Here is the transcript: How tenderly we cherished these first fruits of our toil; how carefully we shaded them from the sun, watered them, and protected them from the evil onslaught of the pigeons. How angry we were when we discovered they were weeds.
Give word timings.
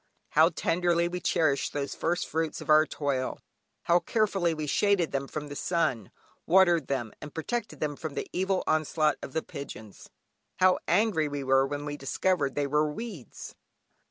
How 0.29 0.49
tenderly 0.49 1.07
we 1.07 1.19
cherished 1.19 1.73
these 1.73 1.93
first 1.93 2.25
fruits 2.25 2.59
of 2.59 2.71
our 2.71 2.87
toil; 2.87 3.39
how 3.83 3.99
carefully 3.99 4.51
we 4.51 4.65
shaded 4.65 5.11
them 5.11 5.27
from 5.27 5.47
the 5.47 5.55
sun, 5.55 6.09
watered 6.47 6.87
them, 6.87 7.13
and 7.21 7.35
protected 7.35 7.79
them 7.81 7.95
from 7.95 8.15
the 8.15 8.27
evil 8.33 8.63
onslaught 8.65 9.17
of 9.21 9.33
the 9.33 9.43
pigeons. 9.43 10.09
How 10.57 10.79
angry 10.87 11.27
we 11.27 11.43
were 11.43 11.67
when 11.67 11.85
we 11.85 11.97
discovered 11.97 12.55
they 12.55 12.65
were 12.65 12.91
weeds. 12.91 13.53